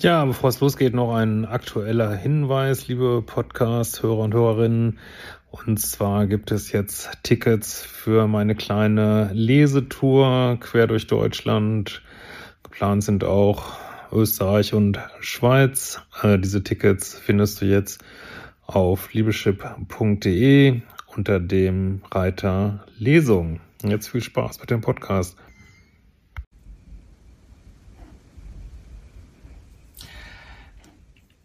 [0.00, 5.00] Ja, bevor es losgeht, noch ein aktueller Hinweis, liebe Podcast-Hörer und Hörerinnen.
[5.50, 12.00] Und zwar gibt es jetzt Tickets für meine kleine Lesetour quer durch Deutschland.
[12.62, 13.76] Geplant sind auch
[14.12, 16.00] Österreich und Schweiz.
[16.22, 18.00] Äh, diese Tickets findest du jetzt
[18.66, 20.80] auf liebeschip.de
[21.16, 23.58] unter dem Reiter Lesung.
[23.82, 25.36] Jetzt viel Spaß mit dem Podcast.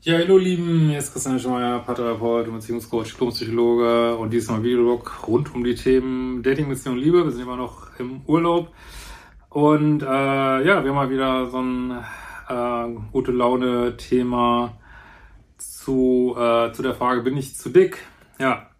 [0.06, 5.56] Ja, hallo Lieben, hier ist Christian Schmeier, Paartherapeut und Beziehungscoach, Diplompsychologe und diesmal Videoblog rund
[5.56, 7.24] um die Themen Dating, Beziehung, Liebe.
[7.24, 8.74] Wir sind immer noch im Urlaub
[9.48, 12.04] und äh, ja, wir haben mal wieder so ein
[12.50, 14.78] äh, gute Laune Thema
[15.58, 18.00] zu, äh, zu der Frage, bin ich zu dick?
[18.40, 18.72] Ja.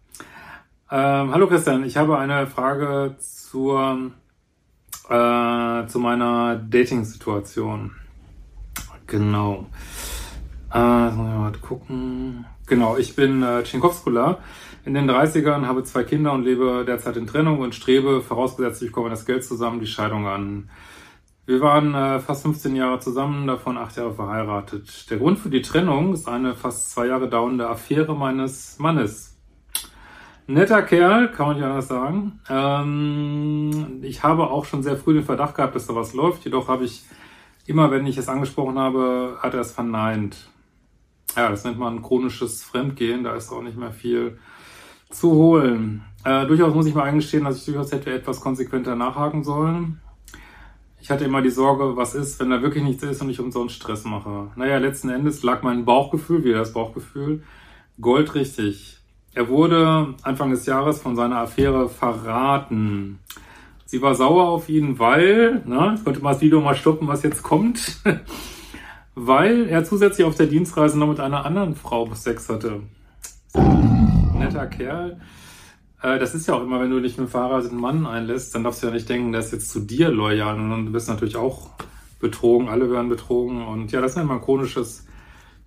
[0.90, 4.10] Ähm, hallo Christian, ich habe eine Frage zur,
[5.08, 7.92] äh, zu meiner Dating-Situation.
[9.06, 9.66] Genau.
[10.74, 12.46] Äh, mal gucken.
[12.66, 14.38] Genau, ich bin äh, Tschinkowskula,
[14.84, 18.90] in den 30ern, habe zwei Kinder und lebe derzeit in Trennung und strebe, vorausgesetzt ich
[18.90, 20.68] komme das Geld zusammen, die Scheidung an.
[21.46, 25.08] Wir waren äh, fast 15 Jahre zusammen, davon acht Jahre verheiratet.
[25.10, 29.36] Der Grund für die Trennung ist eine fast zwei Jahre dauernde Affäre meines Mannes.
[30.46, 32.40] Netter Kerl, kann man nicht anders sagen.
[32.50, 36.66] Ähm, ich habe auch schon sehr früh den Verdacht gehabt, dass da was läuft, jedoch
[36.66, 37.04] habe ich
[37.66, 40.50] immer, wenn ich es angesprochen habe, hat er es verneint.
[41.36, 44.38] Ja, das nennt man chronisches Fremdgehen, da ist auch nicht mehr viel
[45.10, 46.02] zu holen.
[46.24, 50.00] Äh, durchaus muss ich mal eingestehen, dass ich durchaus hätte etwas konsequenter nachhaken sollen.
[51.00, 53.74] Ich hatte immer die Sorge, was ist, wenn da wirklich nichts ist und ich umsonst
[53.74, 54.50] Stress mache.
[54.56, 57.42] Naja, letzten Endes lag mein Bauchgefühl, wieder das Bauchgefühl,
[58.00, 58.98] goldrichtig.
[59.34, 63.18] Er wurde Anfang des Jahres von seiner Affäre verraten.
[63.84, 67.22] Sie war sauer auf ihn, weil, na, ich konnte mal das Video mal stoppen, was
[67.22, 67.98] jetzt kommt.
[69.14, 72.80] weil er zusätzlich auf der Dienstreise noch mit einer anderen Frau Sex hatte.
[73.54, 75.20] Netter Kerl.
[76.02, 78.64] Äh, das ist ja auch immer, wenn du dich mit einem verheirateten Mann einlässt, dann
[78.64, 80.58] darfst du ja nicht denken, der ist jetzt zu dir loyal.
[80.58, 81.70] Und du bist natürlich auch
[82.20, 83.66] betrogen, alle werden betrogen.
[83.66, 85.06] Und ja, das ist immer ein chronisches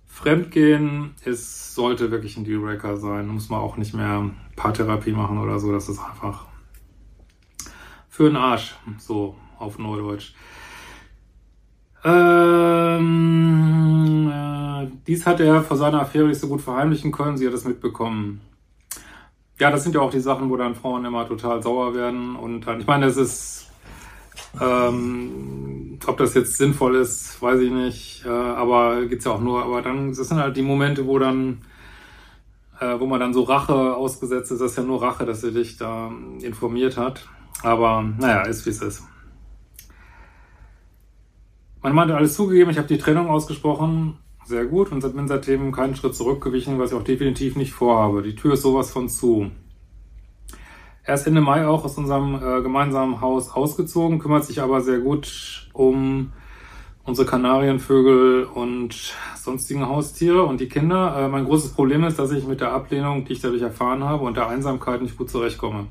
[0.06, 1.14] Fremdgehen.
[1.24, 3.28] Es sollte wirklich ein Dealbreaker sein.
[3.28, 5.72] Muss man auch nicht mehr Paartherapie machen oder so.
[5.72, 6.46] Das ist einfach
[8.08, 8.74] für den Arsch.
[8.98, 10.34] So auf Neudeutsch.
[12.04, 13.10] Ähm,
[14.32, 17.36] äh, dies hat er vor seiner Affäre nicht so gut verheimlichen können.
[17.36, 18.40] Sie hat es mitbekommen.
[19.58, 22.36] Ja, das sind ja auch die Sachen, wo dann Frauen immer total sauer werden.
[22.36, 23.70] Und dann, ich meine, das ist,
[24.60, 28.24] ähm, ob das jetzt sinnvoll ist, weiß ich nicht.
[28.24, 29.64] Äh, aber geht's ja auch nur.
[29.64, 31.62] Aber dann, das sind halt die Momente, wo dann,
[32.78, 34.60] äh, wo man dann so Rache ausgesetzt ist.
[34.60, 37.26] Das ist ja nur Rache, dass sie dich da informiert hat.
[37.64, 39.02] Aber naja, ist wie es ist.
[41.80, 45.70] Mein Mann hat alles zugegeben, ich habe die Trennung ausgesprochen, sehr gut und bin seitdem
[45.70, 48.22] keinen Schritt zurückgewichen, was ich auch definitiv nicht vorhabe.
[48.22, 49.52] Die Tür ist sowas von zu.
[51.04, 54.98] Er ist Ende Mai auch aus unserem äh, gemeinsamen Haus ausgezogen, kümmert sich aber sehr
[54.98, 56.32] gut um
[57.04, 61.16] unsere Kanarienvögel und sonstigen Haustiere und die Kinder.
[61.16, 64.24] Äh, mein großes Problem ist, dass ich mit der Ablehnung, die ich dadurch erfahren habe,
[64.24, 65.86] und der Einsamkeit nicht gut zurechtkomme.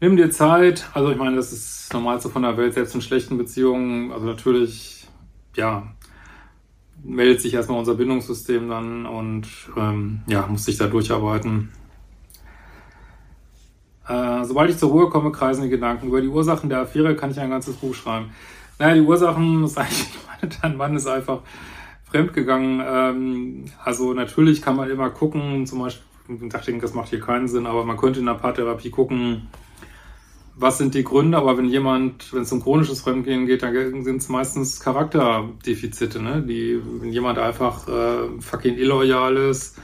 [0.00, 0.88] Nimm dir Zeit.
[0.94, 4.12] Also ich meine, das ist das Normalste von der Welt, selbst in schlechten Beziehungen.
[4.12, 5.08] Also natürlich,
[5.56, 5.88] ja,
[7.02, 11.72] meldet sich erstmal unser Bindungssystem dann und ähm, ja, muss sich da durcharbeiten.
[14.06, 16.06] Äh, sobald ich zur Ruhe komme, kreisen die Gedanken.
[16.06, 18.30] Über die Ursachen der Affäre kann ich ein ganzes Buch schreiben.
[18.78, 21.40] Naja, die Ursachen ist eigentlich, ich meine, dein Mann ist einfach
[22.04, 22.82] fremdgegangen.
[22.86, 27.48] Ähm, also natürlich kann man immer gucken, zum Beispiel, ich dachte, das macht hier keinen
[27.48, 29.48] Sinn, aber man könnte in der Paartherapie gucken,
[30.60, 34.16] was sind die Gründe, aber wenn jemand, wenn es um chronisches Fremdgehen geht, dann sind
[34.16, 36.42] es meistens Charakterdefizite, ne?
[36.42, 39.78] Die, wenn jemand einfach äh, fucking illoyal ist,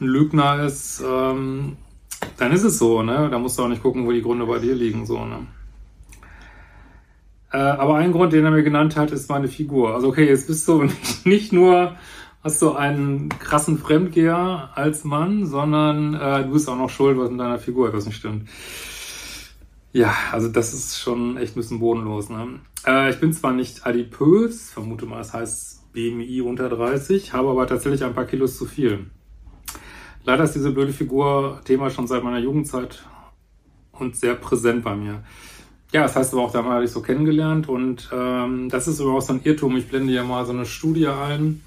[0.00, 1.78] ein Lügner ist, ähm,
[2.36, 3.28] dann ist es so, ne?
[3.30, 5.46] Da musst du auch nicht gucken, wo die Gründe bei dir liegen, so, ne?
[7.50, 9.94] Äh, aber ein Grund, den er mir genannt hat, ist meine Figur.
[9.94, 11.96] Also okay, jetzt bist du nicht, nicht nur
[12.42, 17.30] hast du einen krassen Fremdgeher als Mann, sondern äh, du bist auch noch schuld, was
[17.30, 18.48] in deiner Figur etwas nicht stimmt.
[19.92, 22.28] Ja, also das ist schon echt ein bisschen bodenlos.
[22.28, 22.60] Ne?
[22.86, 27.66] Äh, ich bin zwar nicht adipös, vermute mal, das heißt BMI unter 30, habe aber
[27.66, 29.06] tatsächlich ein paar Kilos zu viel.
[30.24, 33.02] Leider ist diese blöde Figur Thema schon seit meiner Jugendzeit
[33.92, 35.24] und sehr präsent bei mir.
[35.92, 39.22] Ja, das heißt aber auch, da habe ich so kennengelernt und ähm, das ist überhaupt
[39.22, 39.74] so ein Irrtum.
[39.78, 41.62] Ich blende ja mal so eine Studie ein.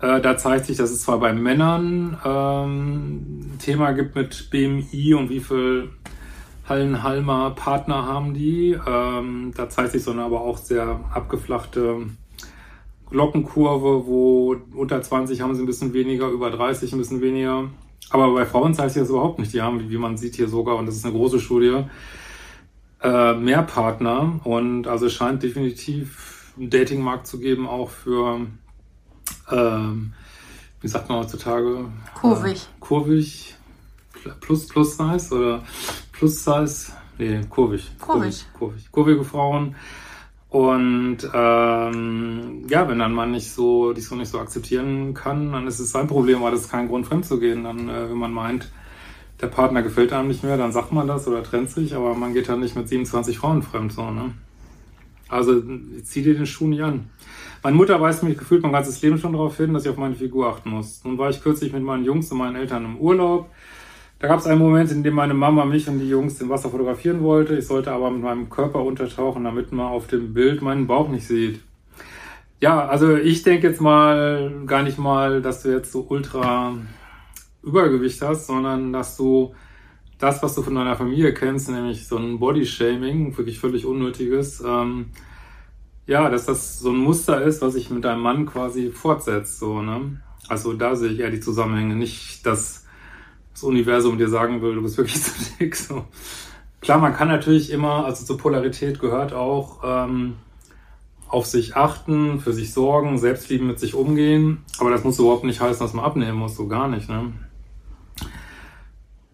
[0.00, 5.30] Äh, da zeigt sich, dass es zwar bei Männern ähm, Thema gibt mit BMI und
[5.30, 5.88] wie viel
[6.68, 8.78] Hallenhalmer Partner haben die.
[8.86, 12.06] Ähm, da zeigt sich so eine aber auch sehr abgeflachte
[13.10, 17.68] Glockenkurve, wo unter 20 haben sie ein bisschen weniger, über 30 ein bisschen weniger.
[18.10, 19.52] Aber bei Frauen zeigt sich das überhaupt nicht.
[19.52, 21.84] Die haben, wie man sieht hier sogar, und das ist eine große Studie,
[23.02, 24.40] äh, mehr Partner.
[24.44, 28.40] Und also es scheint definitiv einen Datingmarkt zu geben, auch für,
[29.50, 30.12] ähm,
[30.80, 31.86] wie sagt man heutzutage?
[32.14, 32.62] Kurvig.
[32.62, 33.54] Äh, kurvig,
[34.40, 35.62] plus, plus Size oder
[36.22, 36.92] plus Size?
[37.18, 37.90] Nee, kurvig.
[37.98, 38.46] Kurvig.
[38.56, 38.92] Kurvig.
[38.92, 39.74] Kurvige Frauen.
[40.50, 45.66] Und ähm, ja, wenn dann man nicht so, dich so nicht so akzeptieren kann, dann
[45.66, 47.64] ist es sein Problem, aber das ist kein Grund, fremd zu gehen.
[47.64, 48.70] Dann, äh, wenn man meint,
[49.40, 52.34] der Partner gefällt einem nicht mehr, dann sagt man das oder trennt sich, aber man
[52.34, 54.32] geht dann nicht mit 27 Frauen fremd, so, ne?
[55.28, 55.60] Also
[56.04, 57.10] zieh dir den Schuh nicht an.
[57.64, 60.14] Meine Mutter weist mich gefühlt mein ganzes Leben schon darauf hin, dass ich auf meine
[60.14, 61.02] Figur achten muss.
[61.04, 63.48] Nun war ich kürzlich mit meinen Jungs und meinen Eltern im Urlaub.
[64.22, 66.70] Da gab es einen Moment, in dem meine Mama mich und die Jungs im Wasser
[66.70, 67.56] fotografieren wollte.
[67.56, 71.26] Ich sollte aber mit meinem Körper untertauchen, damit man auf dem Bild meinen Bauch nicht
[71.26, 71.58] sieht.
[72.60, 76.72] Ja, also ich denke jetzt mal gar nicht mal, dass du jetzt so ultra
[77.64, 79.56] Übergewicht hast, sondern dass du
[80.20, 85.06] das, was du von deiner Familie kennst, nämlich so ein Bodyshaming, wirklich völlig unnötiges, ähm,
[86.06, 89.82] ja, dass das so ein Muster ist, was sich mit deinem Mann quasi fortsetzt, so,
[89.82, 90.20] ne?
[90.46, 92.81] Also da sehe ich eher die Zusammenhänge, nicht, dass
[93.52, 95.76] das Universum dir sagen will, du bist wirklich zu dick.
[95.76, 96.04] So.
[96.80, 100.34] Klar, man kann natürlich immer, also zur Polarität gehört auch ähm,
[101.28, 104.64] auf sich achten, für sich sorgen, Selbstlieben mit sich umgehen.
[104.78, 107.08] Aber das muss überhaupt nicht heißen, dass man abnehmen muss, so gar nicht.
[107.08, 107.32] Ne?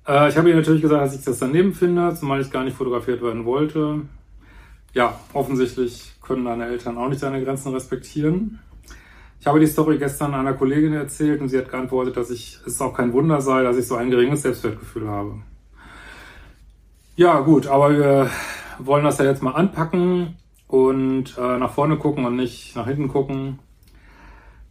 [0.06, 2.76] Äh, ich habe ihr natürlich gesagt, dass ich das daneben finde, zumal ich gar nicht
[2.76, 4.02] fotografiert werden wollte.
[4.94, 8.60] Ja, offensichtlich können deine Eltern auch nicht deine Grenzen respektieren.
[9.40, 12.80] Ich habe die Story gestern einer Kollegin erzählt und sie hat geantwortet, dass ich, es
[12.80, 15.34] auch kein Wunder sei, dass ich so ein geringes Selbstwertgefühl habe.
[17.16, 18.30] Ja, gut, aber wir
[18.78, 20.36] wollen das ja jetzt mal anpacken
[20.66, 23.58] und äh, nach vorne gucken und nicht nach hinten gucken.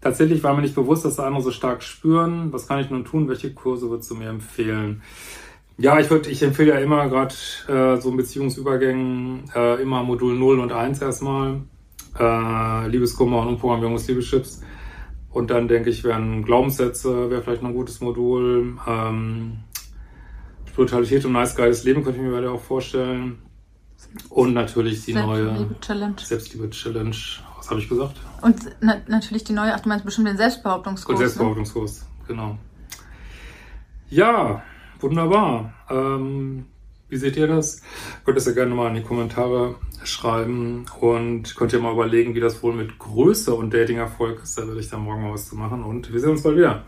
[0.01, 2.53] Tatsächlich war mir nicht bewusst, dass andere so stark spüren.
[2.53, 3.27] Was kann ich nun tun?
[3.27, 5.01] Welche Kurse würdest du mir empfehlen?
[5.77, 7.35] Ja, ich würde, ich empfehle ja immer gerade
[7.67, 11.61] äh, so in Beziehungsübergängen äh, immer Modul 0 und 1 erstmal
[12.19, 14.61] äh, Liebeskummer und Umprogrammierung des Liebeschips.
[15.29, 18.77] Und dann denke ich, wären Glaubenssätze, wäre vielleicht noch ein gutes Modul.
[18.87, 19.59] Ähm,
[20.67, 23.39] Spiritualität und nice geiles Leben könnte ich mir weiter auch vorstellen.
[24.29, 26.15] Und natürlich die neue Challenge.
[26.17, 27.15] Selbstliebe-Challenge.
[27.57, 28.15] Was habe ich gesagt?
[28.41, 31.15] Und na natürlich die neue, ach du meinst bestimmt den Selbstbehauptungskurs.
[31.15, 31.27] Und ne?
[31.27, 32.07] Selbstbehauptungskurs, ne?
[32.27, 32.57] genau.
[34.09, 34.61] Ja,
[34.99, 35.73] wunderbar.
[35.89, 36.65] Ähm,
[37.09, 37.81] wie seht ihr das?
[38.25, 42.39] Könnt ihr ja gerne mal in die Kommentare schreiben und könnt ihr mal überlegen, wie
[42.39, 44.57] das wohl mit Größe und Dating-Erfolg ist.
[44.57, 46.83] Da werde ich dann morgen mal was zu machen und wir sehen uns bald wieder.